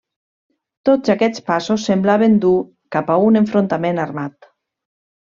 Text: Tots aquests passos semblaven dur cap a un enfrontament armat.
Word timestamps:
Tots 0.89 1.11
aquests 1.13 1.43
passos 1.49 1.85
semblaven 1.89 2.39
dur 2.45 2.53
cap 2.97 3.13
a 3.17 3.19
un 3.27 3.39
enfrontament 3.43 4.03
armat. 4.07 4.49